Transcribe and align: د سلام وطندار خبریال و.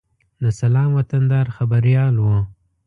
د 0.41 0.43
سلام 0.59 0.89
وطندار 0.97 1.47
خبریال 1.57 2.15
و. 2.19 2.25